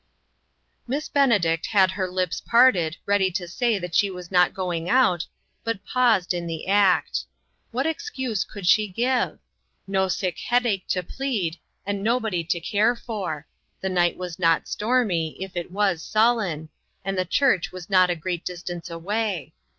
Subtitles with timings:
[0.87, 5.27] Miss Benedict had her lips parted, ready to say that she was not going out,
[5.63, 7.25] but paused in the act.
[7.69, 9.37] What excuse could she give?
[9.85, 13.45] No sick headache to plead, and no body to care for;
[13.79, 16.69] the night was not stormy, if it was sullen,
[17.05, 18.23] and the church was not a 86 INTERRUPTED.
[18.23, 19.53] great distance away.